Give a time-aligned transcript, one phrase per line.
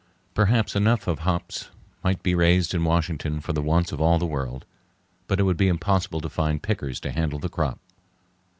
[0.33, 1.69] Perhaps enough of hops
[2.03, 4.65] might be raised in Washington for the wants of all the world,
[5.27, 7.77] but it would be impossible to find pickers to handle the crop.